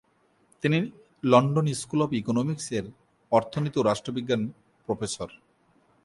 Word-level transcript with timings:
তিনি 0.63 0.77
London 1.23 1.67
School 1.81 1.99
of 2.05 2.09
Economics 2.21 2.65
এর 2.77 2.85
অর্থনীতি 3.31 3.77
ও 3.79 3.87
রাষ্ট্রবিজ্ঞান 3.89 4.41
প্রফেসর। 4.87 5.29